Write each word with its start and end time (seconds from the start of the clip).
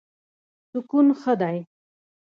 سکون 0.69 1.07
ښه 1.19 1.33
دی. 1.41 1.57